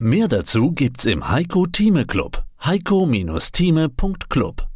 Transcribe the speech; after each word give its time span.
Mehr 0.00 0.28
dazu 0.28 0.70
gibt's 0.70 1.06
im 1.06 1.28
Heiko 1.28 1.66
Thieme 1.66 2.06
Club. 2.06 2.44
Heiko-Thieme.club. 2.64 4.68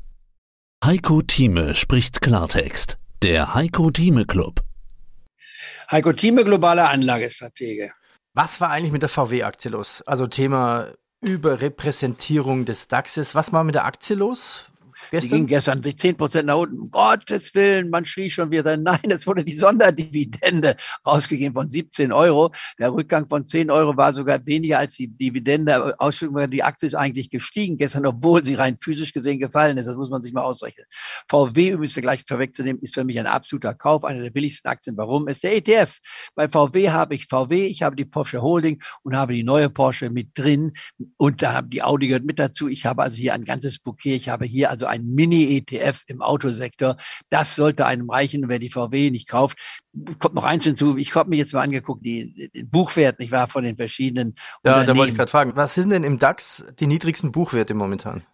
Heiko 0.84 1.22
Thieme 1.22 1.76
spricht 1.76 2.20
Klartext. 2.20 2.96
Der 3.22 3.54
Heiko 3.54 3.92
Thieme 3.92 4.26
Club. 4.26 4.64
Heiko 5.88 6.12
Thieme, 6.12 6.44
globale 6.44 6.88
Anlagestratege. 6.88 7.92
Was 8.34 8.60
war 8.60 8.70
eigentlich 8.70 8.90
mit 8.90 9.02
der 9.02 9.08
VW-Aktie 9.08 9.70
los? 9.70 10.02
Also 10.02 10.26
Thema 10.26 10.88
Überrepräsentierung 11.20 12.64
des 12.64 12.88
DAXes. 12.88 13.36
Was 13.36 13.52
war 13.52 13.62
mit 13.62 13.76
der 13.76 13.84
Aktie 13.84 14.16
los? 14.16 14.71
Gestern? 15.12 15.28
Die 15.28 15.36
ging 15.36 15.46
gestern 15.46 15.82
sich 15.82 15.98
10 15.98 16.16
Prozent 16.16 16.46
nach 16.46 16.56
unten. 16.56 16.80
Um 16.80 16.90
Gottes 16.90 17.54
Willen, 17.54 17.90
man 17.90 18.06
schrie 18.06 18.30
schon 18.30 18.50
wieder, 18.50 18.76
nein, 18.78 19.10
es 19.10 19.26
wurde 19.26 19.44
die 19.44 19.54
Sonderdividende 19.54 20.76
rausgegeben 21.06 21.52
von 21.52 21.68
17 21.68 22.12
Euro. 22.12 22.50
Der 22.78 22.94
Rückgang 22.94 23.28
von 23.28 23.44
10 23.44 23.70
Euro 23.70 23.94
war 23.94 24.14
sogar 24.14 24.44
weniger 24.46 24.78
als 24.78 24.94
die 24.94 25.08
Dividende. 25.08 26.00
Ausschüttung, 26.00 26.50
die 26.50 26.62
Aktie 26.62 26.86
ist 26.86 26.94
eigentlich 26.94 27.28
gestiegen 27.28 27.76
gestern, 27.76 28.06
obwohl 28.06 28.42
sie 28.42 28.54
rein 28.54 28.78
physisch 28.78 29.12
gesehen 29.12 29.38
gefallen 29.38 29.76
ist. 29.76 29.84
Das 29.84 29.96
muss 29.96 30.08
man 30.08 30.22
sich 30.22 30.32
mal 30.32 30.44
ausrechnen. 30.44 30.86
VW, 31.28 31.68
übrigens 31.68 31.94
gleich 31.94 32.22
vorwegzunehmen, 32.26 32.80
ist 32.80 32.94
für 32.94 33.04
mich 33.04 33.20
ein 33.20 33.26
absoluter 33.26 33.74
Kauf, 33.74 34.04
eine 34.04 34.22
der 34.22 34.30
billigsten 34.30 34.70
Aktien. 34.70 34.96
Warum? 34.96 35.28
Ist 35.28 35.42
der 35.42 35.54
ETF. 35.54 35.98
Bei 36.34 36.48
VW 36.48 36.88
habe 36.88 37.14
ich 37.14 37.26
VW, 37.26 37.66
ich 37.66 37.82
habe 37.82 37.96
die 37.96 38.06
Porsche 38.06 38.40
Holding 38.40 38.82
und 39.02 39.14
habe 39.14 39.34
die 39.34 39.44
neue 39.44 39.68
Porsche 39.68 40.08
mit 40.08 40.30
drin 40.38 40.72
und 41.18 41.42
da 41.42 41.52
haben 41.52 41.68
die 41.68 41.82
Audi 41.82 42.08
gehört 42.08 42.24
mit 42.24 42.38
dazu. 42.38 42.66
Ich 42.66 42.86
habe 42.86 43.02
also 43.02 43.18
hier 43.18 43.34
ein 43.34 43.44
ganzes 43.44 43.78
Bouquet. 43.78 44.16
Ich 44.16 44.30
habe 44.30 44.46
hier 44.46 44.70
also 44.70 44.86
ein 44.86 45.01
ein 45.02 45.14
Mini-ETF 45.14 46.02
im 46.06 46.22
Autosektor. 46.22 46.96
Das 47.28 47.54
sollte 47.54 47.86
einem 47.86 48.08
reichen, 48.08 48.48
wer 48.48 48.58
die 48.58 48.70
VW 48.70 49.10
nicht 49.10 49.28
kauft. 49.28 49.58
Kommt 50.18 50.34
noch 50.34 50.44
eins 50.44 50.64
hinzu. 50.64 50.96
Ich 50.96 51.14
habe 51.14 51.30
mir 51.30 51.36
jetzt 51.36 51.52
mal 51.52 51.62
angeguckt, 51.62 52.04
die, 52.04 52.50
den 52.54 52.70
Buchwert, 52.70 53.18
nicht 53.18 53.32
wahr, 53.32 53.48
von 53.48 53.64
den 53.64 53.76
verschiedenen. 53.76 54.34
Ja, 54.64 54.84
da 54.84 54.96
wollte 54.96 55.12
ich 55.12 55.16
gerade 55.16 55.30
fragen. 55.30 55.52
Was 55.56 55.74
sind 55.74 55.90
denn 55.90 56.04
im 56.04 56.18
DAX 56.18 56.64
die 56.78 56.86
niedrigsten 56.86 57.32
Buchwerte 57.32 57.74
momentan? 57.74 58.24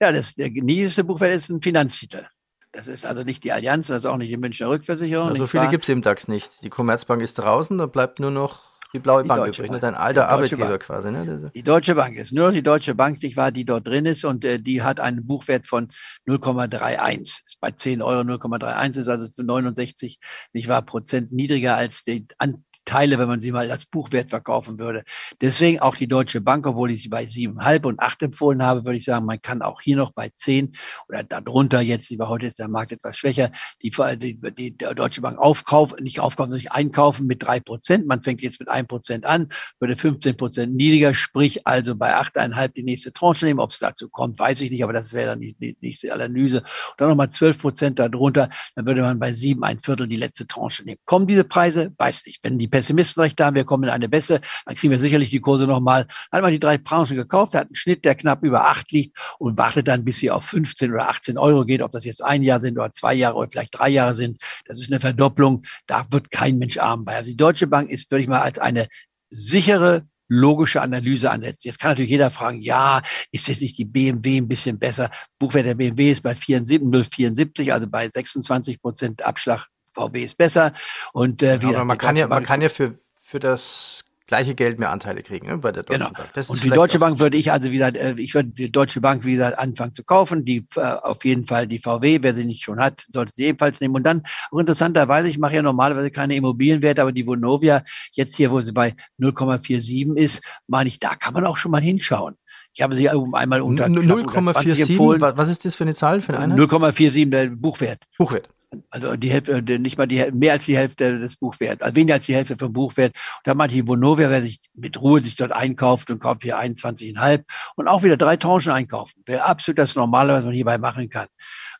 Ja, 0.00 0.12
das, 0.12 0.34
der 0.34 0.50
niedrigste 0.50 1.04
Buchwert 1.04 1.34
ist 1.34 1.50
ein 1.50 1.60
Finanztitel. 1.60 2.26
Das 2.72 2.88
ist 2.88 3.06
also 3.06 3.22
nicht 3.22 3.44
die 3.44 3.52
Allianz, 3.52 3.86
das 3.86 4.00
ist 4.00 4.06
auch 4.06 4.16
nicht 4.16 4.30
die 4.30 4.36
Münchner 4.36 4.68
Rückversicherung. 4.68 5.28
Also 5.28 5.46
viele 5.46 5.68
gibt 5.68 5.84
es 5.84 5.88
im 5.88 6.02
DAX 6.02 6.26
nicht. 6.26 6.62
Die 6.62 6.70
Commerzbank 6.70 7.22
ist 7.22 7.34
draußen, 7.34 7.78
da 7.78 7.86
bleibt 7.86 8.18
nur 8.18 8.32
noch 8.32 8.73
die 8.94 9.00
blaue 9.00 9.22
die 9.24 9.28
Bank 9.28 9.46
übrig, 9.48 9.70
ne? 9.70 9.80
dein 9.80 9.94
alter 9.94 10.28
Arbeitgeber 10.28 10.68
Bank. 10.68 10.82
quasi. 10.82 11.10
Ne? 11.10 11.50
Die 11.54 11.62
Deutsche 11.64 11.96
Bank 11.96 12.16
ist 12.16 12.32
nur 12.32 12.52
die 12.52 12.62
Deutsche 12.62 12.94
Bank, 12.94 13.22
nicht 13.22 13.36
wahr, 13.36 13.50
die 13.50 13.64
dort 13.64 13.86
drin 13.86 14.06
ist 14.06 14.24
und 14.24 14.44
äh, 14.44 14.60
die 14.60 14.82
hat 14.82 15.00
einen 15.00 15.26
Buchwert 15.26 15.66
von 15.66 15.88
0,31. 16.28 17.20
Ist 17.20 17.58
bei 17.60 17.72
10 17.72 18.02
Euro 18.02 18.20
0,31 18.20 19.00
ist 19.00 19.08
also 19.08 19.28
für 19.28 19.42
69 19.42 20.20
nicht 20.52 20.68
wahr, 20.68 20.82
Prozent 20.82 21.32
niedriger 21.32 21.76
als 21.76 22.04
die, 22.04 22.26
an, 22.38 22.64
Teile, 22.84 23.18
wenn 23.18 23.28
man 23.28 23.40
sie 23.40 23.52
mal 23.52 23.70
als 23.70 23.86
Buchwert 23.86 24.30
verkaufen 24.30 24.78
würde. 24.78 25.04
Deswegen 25.40 25.80
auch 25.80 25.96
die 25.96 26.08
Deutsche 26.08 26.40
Bank, 26.40 26.66
obwohl 26.66 26.90
ich 26.90 27.02
sie 27.02 27.08
bei 27.08 27.26
siebenhalb 27.26 27.86
und 27.86 28.00
acht 28.00 28.22
empfohlen 28.22 28.62
habe, 28.62 28.84
würde 28.84 28.96
ich 28.96 29.04
sagen, 29.04 29.26
man 29.26 29.40
kann 29.40 29.62
auch 29.62 29.80
hier 29.80 29.96
noch 29.96 30.12
bei 30.12 30.30
zehn 30.36 30.74
oder 31.08 31.22
darunter 31.22 31.80
jetzt, 31.80 32.10
lieber 32.10 32.28
heute 32.28 32.46
ist 32.46 32.58
der 32.58 32.68
Markt 32.68 32.92
etwas 32.92 33.16
schwächer, 33.16 33.50
die, 33.82 33.90
die, 33.90 34.40
die 34.54 34.76
Deutsche 34.76 35.20
Bank 35.20 35.38
aufkaufen, 35.38 36.02
nicht 36.02 36.20
aufkaufen, 36.20 36.50
sondern 36.50 36.72
einkaufen 36.72 37.26
mit 37.26 37.42
drei 37.42 37.60
Prozent. 37.60 38.06
Man 38.06 38.22
fängt 38.22 38.42
jetzt 38.42 38.60
mit 38.60 38.68
ein 38.68 38.86
Prozent 38.86 39.26
an, 39.26 39.48
würde 39.78 39.96
15 39.96 40.36
Prozent 40.36 40.74
niedriger, 40.74 41.14
sprich 41.14 41.66
also 41.66 41.94
bei 41.94 42.14
achteinhalb 42.14 42.74
die 42.74 42.82
nächste 42.82 43.12
Tranche 43.12 43.46
nehmen. 43.46 43.60
Ob 43.60 43.70
es 43.70 43.78
dazu 43.78 44.08
kommt, 44.08 44.38
weiß 44.38 44.60
ich 44.60 44.70
nicht, 44.70 44.84
aber 44.84 44.92
das 44.92 45.12
wäre 45.12 45.30
dann 45.30 45.40
die, 45.40 45.54
die 45.54 45.76
nächste 45.80 46.12
Analyse. 46.12 46.58
Und 46.58 46.66
dann 46.98 47.08
nochmal 47.08 47.30
zwölf 47.30 47.58
Prozent 47.58 47.98
darunter, 47.98 48.48
dann 48.74 48.86
würde 48.86 49.02
man 49.02 49.18
bei 49.18 49.32
sieben 49.32 49.64
ein 49.64 49.80
Viertel 49.80 50.06
die 50.06 50.16
letzte 50.16 50.46
Tranche 50.46 50.84
nehmen. 50.84 50.98
Kommen 51.04 51.26
diese 51.26 51.44
Preise? 51.44 51.92
Weiß 51.98 52.26
nicht. 52.26 52.42
Wenn 52.42 52.58
die 52.58 52.68
Pessimisten 52.74 53.22
recht 53.22 53.40
haben, 53.40 53.54
wir 53.54 53.62
kommen 53.62 53.84
in 53.84 53.90
eine 53.90 54.08
bessere, 54.08 54.40
dann 54.66 54.74
kriegen 54.74 54.90
wir 54.90 54.98
sicherlich 54.98 55.30
die 55.30 55.38
Kurse 55.38 55.68
nochmal. 55.68 56.08
Hat 56.32 56.42
man 56.42 56.50
die 56.50 56.58
drei 56.58 56.76
Branchen 56.76 57.14
gekauft, 57.14 57.54
hat 57.54 57.68
einen 57.68 57.76
Schnitt, 57.76 58.04
der 58.04 58.16
knapp 58.16 58.42
über 58.42 58.66
acht 58.66 58.90
liegt 58.90 59.16
und 59.38 59.56
wartet 59.56 59.86
dann, 59.86 60.04
bis 60.04 60.16
sie 60.16 60.32
auf 60.32 60.44
15 60.46 60.92
oder 60.92 61.08
18 61.08 61.38
Euro 61.38 61.64
geht. 61.64 61.82
Ob 61.82 61.92
das 61.92 62.04
jetzt 62.04 62.24
ein 62.24 62.42
Jahr 62.42 62.58
sind 62.58 62.76
oder 62.76 62.90
zwei 62.90 63.14
Jahre 63.14 63.36
oder 63.36 63.48
vielleicht 63.48 63.78
drei 63.78 63.90
Jahre 63.90 64.16
sind, 64.16 64.42
das 64.66 64.80
ist 64.80 64.90
eine 64.90 64.98
Verdopplung. 64.98 65.62
Da 65.86 66.04
wird 66.10 66.32
kein 66.32 66.58
Mensch 66.58 66.76
arm 66.78 67.04
bei. 67.04 67.14
Also 67.14 67.30
die 67.30 67.36
Deutsche 67.36 67.68
Bank 67.68 67.90
ist, 67.90 68.10
würde 68.10 68.22
ich 68.22 68.28
mal, 68.28 68.40
als 68.40 68.58
eine 68.58 68.88
sichere 69.30 70.08
logische 70.26 70.82
Analyse 70.82 71.30
ansetzen. 71.30 71.68
Jetzt 71.68 71.78
kann 71.78 71.92
natürlich 71.92 72.10
jeder 72.10 72.30
fragen, 72.30 72.60
ja, 72.60 73.02
ist 73.30 73.46
jetzt 73.46 73.62
nicht 73.62 73.78
die 73.78 73.84
BMW 73.84 74.38
ein 74.38 74.48
bisschen 74.48 74.80
besser? 74.80 75.12
Buchwert 75.38 75.66
der 75.66 75.76
BMW 75.76 76.10
ist 76.10 76.22
bei 76.24 76.34
74, 76.34 77.72
also 77.72 77.86
bei 77.86 78.08
26 78.08 78.80
Prozent 78.80 79.22
Abschlag 79.22 79.68
VW 79.94 80.24
ist 80.24 80.36
besser. 80.36 80.72
Und 81.12 81.42
äh, 81.42 81.62
wie 81.62 81.66
aber 81.66 81.84
man 81.84 81.98
kann 81.98 82.16
ja, 82.16 82.26
man 82.26 82.44
kann 82.44 82.60
ja 82.60 82.68
für, 82.68 82.98
für 83.22 83.40
das 83.40 84.04
gleiche 84.26 84.54
Geld 84.54 84.78
mehr 84.78 84.90
Anteile 84.90 85.22
kriegen 85.22 85.46
ne, 85.46 85.58
bei 85.58 85.70
der 85.70 85.82
Deutschen 85.82 86.04
genau. 86.04 86.12
Bank. 86.12 86.30
Das 86.34 86.48
und 86.48 86.64
die 86.64 86.70
Deutsche 86.70 86.98
Bank 86.98 87.18
würde 87.18 87.36
ich 87.36 87.52
also 87.52 87.70
wieder, 87.70 87.94
äh, 87.94 88.14
ich 88.18 88.34
würde 88.34 88.50
die 88.50 88.72
Deutsche 88.72 89.00
Bank 89.00 89.24
wieder 89.24 89.58
anfangen 89.58 89.94
zu 89.94 90.02
kaufen. 90.02 90.44
Die 90.44 90.66
äh, 90.76 90.80
auf 90.80 91.24
jeden 91.24 91.44
Fall 91.44 91.66
die 91.66 91.78
VW, 91.78 92.18
wer 92.22 92.34
sie 92.34 92.44
nicht 92.44 92.64
schon 92.64 92.80
hat, 92.80 93.04
sollte 93.08 93.32
sie 93.34 93.44
ebenfalls 93.44 93.80
nehmen. 93.80 93.94
Und 93.94 94.04
dann 94.04 94.22
auch 94.50 94.58
interessanterweise, 94.58 95.28
ich 95.28 95.38
mache 95.38 95.56
ja 95.56 95.62
normalerweise 95.62 96.10
keine 96.10 96.34
Immobilienwerte, 96.36 97.02
aber 97.02 97.12
die 97.12 97.26
Vonovia 97.26 97.82
jetzt 98.12 98.36
hier, 98.36 98.50
wo 98.50 98.60
sie 98.60 98.72
bei 98.72 98.94
0,47 99.20 100.16
ist, 100.16 100.42
meine 100.66 100.88
ich, 100.88 100.98
da 101.00 101.14
kann 101.14 101.34
man 101.34 101.44
auch 101.44 101.58
schon 101.58 101.70
mal 101.70 101.82
hinschauen. 101.82 102.36
Ich 102.72 102.82
habe 102.82 102.96
sie 102.96 103.08
einmal 103.08 103.60
unter 103.60 103.86
0,47. 103.86 105.36
Was 105.36 105.48
ist 105.48 105.64
das 105.64 105.76
für 105.76 105.84
eine 105.84 105.94
Zahl 105.94 106.20
für 106.20 106.34
eine 106.34 106.54
Einheit? 106.54 106.70
0,47 106.70 107.30
der 107.30 107.46
Buchwert. 107.48 108.02
Buchwert. 108.18 108.48
Also 108.90 109.16
die 109.16 109.30
Hälfte, 109.30 109.52
äh, 109.52 109.78
nicht 109.78 109.98
mal 109.98 110.06
die 110.06 110.30
mehr 110.32 110.52
als 110.52 110.64
die 110.64 110.76
Hälfte 110.76 111.18
des 111.18 111.36
Buchwerts, 111.36 111.82
also 111.82 111.94
weniger 111.96 112.14
als 112.14 112.26
die 112.26 112.34
Hälfte 112.34 112.56
vom 112.56 112.72
Buchwert. 112.72 113.14
Und 113.14 113.46
da 113.46 113.54
meinte 113.54 113.76
ich, 113.76 113.84
Bonovia, 113.84 114.30
wer 114.30 114.42
sich 114.42 114.60
mit 114.74 115.00
Ruhe 115.00 115.22
sich 115.22 115.36
dort 115.36 115.52
einkauft 115.52 116.10
und 116.10 116.18
kauft 116.18 116.42
hier 116.42 116.58
21,5 116.58 117.44
und 117.76 117.88
auch 117.88 118.02
wieder 118.02 118.16
drei 118.16 118.36
Tranchen 118.36 118.72
einkaufen. 118.72 119.22
Wäre 119.26 119.44
absolut 119.44 119.78
das 119.78 119.94
Normale, 119.94 120.32
was 120.32 120.44
man 120.44 120.54
hierbei 120.54 120.78
machen 120.78 121.08
kann. 121.08 121.28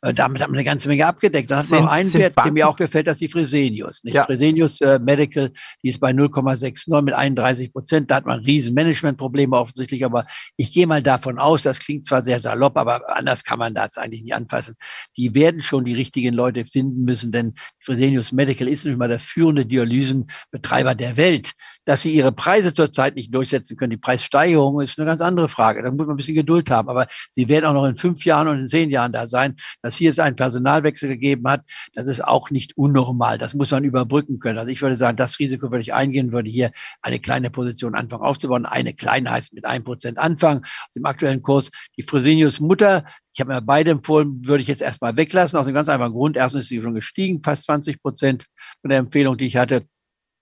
Äh, 0.05 0.13
damit 0.13 0.41
hat 0.41 0.49
man 0.49 0.57
eine 0.57 0.63
ganze 0.63 0.87
Menge 0.87 1.05
abgedeckt. 1.07 1.49
Dann 1.49 1.59
hat 1.59 1.69
man 1.71 1.83
noch 1.83 1.89
einen 1.89 2.13
Wert, 2.13 2.35
der 2.37 2.51
mir 2.51 2.69
auch 2.69 2.75
gefällt, 2.75 3.07
das 3.07 3.15
ist 3.15 3.21
die 3.21 3.27
Fresenius. 3.27 4.03
Nicht? 4.03 4.13
Ja. 4.13 4.25
Fresenius 4.25 4.79
äh, 4.81 4.99
Medical, 4.99 5.51
die 5.81 5.89
ist 5.89 5.99
bei 5.99 6.11
0,69 6.11 7.01
mit 7.01 7.15
31 7.15 7.73
Prozent. 7.73 8.11
Da 8.11 8.15
hat 8.15 8.25
man 8.27 8.39
riesen 8.41 8.75
Managementprobleme 8.75 9.55
offensichtlich, 9.55 10.05
aber 10.05 10.25
ich 10.57 10.71
gehe 10.71 10.85
mal 10.85 11.01
davon 11.01 11.39
aus, 11.39 11.63
das 11.63 11.79
klingt 11.79 12.05
zwar 12.05 12.23
sehr 12.23 12.39
salopp, 12.39 12.77
aber 12.77 13.15
anders 13.17 13.43
kann 13.43 13.57
man 13.57 13.73
das 13.73 13.97
eigentlich 13.97 14.21
nicht 14.21 14.35
anfassen. 14.35 14.75
Die 15.17 15.33
werden 15.33 15.63
schon 15.63 15.85
die 15.85 15.95
richtigen 15.95 16.35
Leute 16.35 16.65
finden 16.65 17.03
müssen, 17.03 17.31
denn 17.31 17.55
Fresenius 17.79 18.31
Medical 18.31 18.67
ist 18.67 18.85
nicht 18.85 18.97
mal 18.97 19.07
der 19.07 19.19
führende 19.19 19.65
Dialysenbetreiber 19.65 20.93
der 20.93 21.17
Welt. 21.17 21.53
Dass 21.87 22.01
sie 22.01 22.15
ihre 22.15 22.31
Preise 22.31 22.73
zurzeit 22.73 23.15
nicht 23.15 23.33
durchsetzen 23.33 23.77
können, 23.77 23.91
die 23.91 23.97
Preissteigerung 23.97 24.81
ist 24.81 24.97
eine 24.97 25.05
ganz 25.05 25.21
andere 25.21 25.47
Frage. 25.47 25.83
Da 25.83 25.91
muss 25.91 26.07
man 26.07 26.11
ein 26.11 26.17
bisschen 26.17 26.33
Geduld 26.33 26.71
haben. 26.71 26.89
Aber 26.89 27.05
sie 27.29 27.47
werden 27.47 27.65
auch 27.65 27.73
noch 27.73 27.85
in 27.85 27.95
fünf 27.95 28.25
Jahren 28.25 28.47
und 28.47 28.59
in 28.59 28.67
zehn 28.67 28.89
Jahren 28.89 29.11
da 29.11 29.27
sein. 29.27 29.55
Dass 29.95 29.99
hier 29.99 30.09
es 30.09 30.19
einen 30.19 30.35
Personalwechsel 30.35 31.07
gegeben 31.07 31.47
hat, 31.47 31.65
das 31.93 32.07
ist 32.07 32.21
auch 32.21 32.49
nicht 32.49 32.77
unnormal. 32.77 33.37
Das 33.37 33.53
muss 33.53 33.71
man 33.71 33.85
überbrücken 33.85 34.39
können. 34.39 34.57
Also 34.57 34.69
ich 34.69 34.81
würde 34.81 34.97
sagen, 34.97 35.15
das 35.15 35.39
Risiko 35.39 35.71
würde 35.71 35.83
ich 35.83 35.93
eingehen, 35.93 36.33
würde 36.33 36.49
hier 36.49 36.71
eine 37.01 37.17
kleine 37.17 37.49
Position 37.49 37.95
anfangen 37.95 38.23
aufzubauen. 38.23 38.65
Eine 38.65 38.93
kleine 38.93 39.31
heißt 39.31 39.53
mit 39.53 39.63
einem 39.63 39.85
Prozent 39.85 40.17
anfangen. 40.17 40.65
Aus 40.65 40.93
dem 40.95 41.05
aktuellen 41.05 41.41
Kurs 41.41 41.71
die 41.95 42.03
Fresenius 42.03 42.59
Mutter, 42.59 43.05
ich 43.33 43.39
habe 43.39 43.53
mir 43.53 43.61
beide 43.61 43.91
empfohlen, 43.91 44.45
würde 44.45 44.63
ich 44.63 44.67
jetzt 44.67 44.81
erstmal 44.81 45.15
weglassen, 45.15 45.57
aus 45.57 45.65
einem 45.65 45.75
ganz 45.75 45.87
einfachen 45.87 46.11
Grund. 46.11 46.35
Erstens 46.35 46.63
ist 46.63 46.69
sie 46.69 46.81
schon 46.81 46.93
gestiegen, 46.93 47.41
fast 47.41 47.63
20 47.63 48.01
Prozent 48.01 48.47
von 48.81 48.89
der 48.89 48.99
Empfehlung, 48.99 49.37
die 49.37 49.45
ich 49.45 49.55
hatte. 49.55 49.87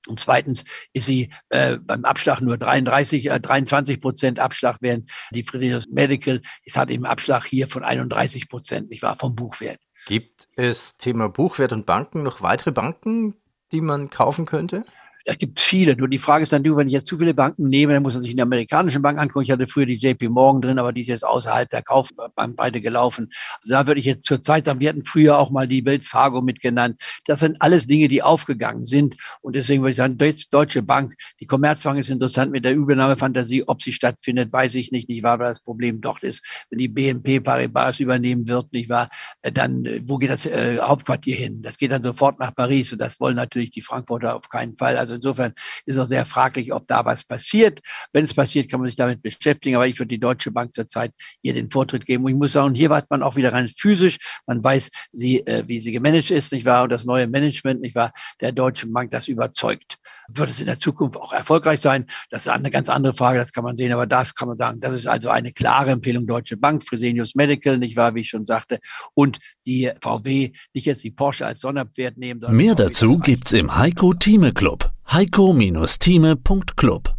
Und 0.07 0.19
zweitens 0.19 0.65
ist 0.91 1.05
sie 1.05 1.29
äh, 1.49 1.77
beim 1.77 2.03
Abschlag 2.03 2.41
nur 2.41 2.57
33, 2.57 3.29
äh, 3.29 3.39
23 3.39 4.01
Prozent 4.01 4.39
Abschlag, 4.39 4.77
während 4.81 5.09
die 5.31 5.43
Fresenius 5.43 5.87
Medical 5.87 6.41
ist 6.65 6.77
hat 6.77 6.89
eben 6.89 7.05
Abschlag 7.05 7.45
hier 7.45 7.67
von 7.67 7.83
31 7.83 8.49
Prozent, 8.49 8.89
nicht 8.89 9.01
wahr, 9.01 9.15
vom 9.15 9.35
Buchwert. 9.35 9.79
Gibt 10.05 10.49
es 10.55 10.97
Thema 10.97 11.29
Buchwert 11.29 11.71
und 11.71 11.85
Banken 11.85 12.23
noch 12.23 12.41
weitere 12.41 12.71
Banken, 12.71 13.35
die 13.71 13.79
man 13.79 14.09
kaufen 14.09 14.45
könnte? 14.45 14.83
Es 15.25 15.37
gibt 15.37 15.59
viele. 15.59 15.95
Nur 15.95 16.09
die 16.09 16.17
Frage 16.17 16.43
ist 16.43 16.51
dann, 16.51 16.63
du, 16.63 16.75
wenn 16.75 16.87
ich 16.87 16.93
jetzt 16.93 17.07
zu 17.07 17.17
viele 17.17 17.33
Banken 17.33 17.69
nehme, 17.69 17.93
dann 17.93 18.03
muss 18.03 18.13
man 18.13 18.21
sich 18.21 18.31
in 18.31 18.37
die 18.37 18.43
amerikanischen 18.43 19.01
Bank 19.01 19.19
angucken. 19.19 19.43
Ich 19.43 19.51
hatte 19.51 19.67
früher 19.67 19.85
die 19.85 19.95
JP 19.95 20.29
Morgan 20.29 20.61
drin, 20.61 20.79
aber 20.79 20.91
die 20.91 21.01
ist 21.01 21.07
jetzt 21.07 21.25
außerhalb 21.25 21.69
der 21.69 21.81
Kaufbreite 21.81 22.81
gelaufen. 22.81 23.29
Also 23.61 23.73
da 23.73 23.87
würde 23.87 24.01
ich 24.01 24.05
jetzt 24.05 24.25
zur 24.25 24.41
Zeit 24.41 24.65
sagen, 24.65 24.81
wir 24.81 24.89
hatten 24.89 25.05
früher 25.05 25.39
auch 25.39 25.49
mal 25.49 25.67
die 25.67 25.85
Wells 25.85 26.07
Fargo 26.07 26.41
mitgenannt. 26.41 26.99
Das 27.25 27.39
sind 27.39 27.61
alles 27.61 27.87
Dinge, 27.87 28.09
die 28.09 28.21
aufgegangen 28.21 28.83
sind. 28.83 29.15
Und 29.41 29.55
deswegen 29.55 29.81
würde 29.81 29.91
ich 29.91 29.97
sagen, 29.97 30.17
Deutsche 30.51 30.81
Bank, 30.81 31.15
die 31.39 31.45
Commerzbank 31.45 31.99
ist 31.99 32.09
interessant 32.09 32.51
mit 32.51 32.65
der 32.65 32.73
Übernahmefantasie. 32.73 33.63
Ob 33.67 33.81
sie 33.81 33.93
stattfindet, 33.93 34.51
weiß 34.51 34.75
ich 34.75 34.91
nicht, 34.91 35.07
nicht 35.07 35.23
wahr, 35.23 35.39
weil 35.39 35.47
das 35.47 35.61
Problem 35.61 36.01
dort 36.01 36.23
ist, 36.23 36.43
wenn 36.69 36.79
die 36.79 36.89
BNP 36.89 37.39
Paribas 37.39 37.99
übernehmen 38.01 38.47
wird, 38.47 38.73
nicht 38.73 38.89
wahr, 38.89 39.07
äh, 39.41 39.51
dann, 39.51 39.85
äh, 39.85 40.01
wo 40.05 40.17
geht 40.17 40.31
das 40.31 40.45
äh, 40.45 40.79
Hauptquartier 40.79 41.35
hin? 41.35 41.61
Das 41.61 41.77
geht 41.77 41.91
dann 41.91 42.03
sofort 42.03 42.39
nach 42.39 42.53
Paris 42.53 42.91
und 42.91 42.99
das 42.99 43.19
wollen 43.19 43.35
natürlich 43.35 43.71
die 43.71 43.81
Frankfurter 43.81 44.35
auf 44.35 44.49
keinen 44.49 44.75
Fall. 44.75 44.97
Also 44.97 45.12
Also 45.13 45.29
insofern 45.29 45.53
ist 45.85 45.97
auch 45.97 46.05
sehr 46.05 46.25
fraglich, 46.25 46.73
ob 46.73 46.87
da 46.87 47.05
was 47.05 47.23
passiert. 47.23 47.79
Wenn 48.11 48.25
es 48.25 48.33
passiert, 48.33 48.69
kann 48.69 48.79
man 48.79 48.87
sich 48.87 48.95
damit 48.95 49.21
beschäftigen. 49.21 49.75
Aber 49.75 49.87
ich 49.87 49.99
würde 49.99 50.09
die 50.09 50.19
Deutsche 50.19 50.51
Bank 50.51 50.73
zurzeit 50.73 51.11
ihr 51.41 51.53
den 51.53 51.69
Vortritt 51.69 52.05
geben. 52.05 52.23
Und 52.23 52.31
ich 52.31 52.37
muss 52.37 52.53
sagen, 52.53 52.73
hier 52.73 52.89
weiß 52.89 53.09
man 53.09 53.23
auch 53.23 53.35
wieder 53.35 53.53
rein 53.53 53.67
physisch. 53.67 54.17
Man 54.47 54.63
weiß, 54.63 54.89
sie, 55.11 55.45
äh, 55.45 55.63
wie 55.67 55.79
sie 55.79 55.91
gemanagt 55.91 56.31
ist, 56.31 56.51
nicht 56.51 56.65
wahr? 56.65 56.83
Und 56.83 56.91
das 56.91 57.05
neue 57.05 57.27
Management, 57.27 57.81
nicht 57.81 57.95
wahr? 57.95 58.11
Der 58.41 58.51
Deutschen 58.51 58.91
Bank, 58.93 59.11
das 59.11 59.27
überzeugt. 59.27 59.97
Wird 60.29 60.49
es 60.49 60.59
in 60.59 60.65
der 60.65 60.79
Zukunft 60.79 61.17
auch 61.17 61.33
erfolgreich 61.33 61.81
sein? 61.81 62.07
Das 62.29 62.45
ist 62.45 62.47
eine 62.47 62.71
ganz 62.71 62.89
andere 62.89 63.13
Frage. 63.13 63.39
Das 63.39 63.51
kann 63.51 63.63
man 63.63 63.75
sehen. 63.75 63.91
Aber 63.91 64.07
da 64.07 64.23
kann 64.23 64.47
man 64.47 64.57
sagen, 64.57 64.79
das 64.79 64.93
ist 64.93 65.07
also 65.07 65.29
eine 65.29 65.51
klare 65.51 65.91
Empfehlung 65.91 66.25
Deutsche 66.25 66.57
Bank, 66.57 66.83
Fresenius 66.87 67.35
Medical, 67.35 67.77
nicht 67.77 67.95
wahr? 67.95 68.15
Wie 68.15 68.21
ich 68.21 68.29
schon 68.29 68.45
sagte. 68.45 68.79
Und 69.13 69.39
die 69.65 69.91
VW, 70.01 70.51
nicht 70.73 70.85
jetzt 70.85 71.03
die 71.03 71.11
Porsche 71.11 71.45
als 71.45 71.61
Sonderpferd 71.61 72.17
nehmen. 72.17 72.41
Mehr 72.49 72.75
dazu 72.75 73.19
gibt's 73.19 73.53
im 73.53 73.75
Heiko 73.75 74.13
Thieme 74.13 74.53
Club. 74.53 74.91
heiko-thieme.club 75.05 77.12